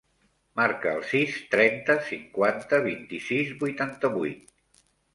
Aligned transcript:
Marca 0.59 0.93
el 0.99 1.03
sis, 1.09 1.35
trenta, 1.51 1.97
cinquanta, 2.09 2.83
vint-i-sis, 2.91 3.55
vuitanta-vuit. 3.65 4.47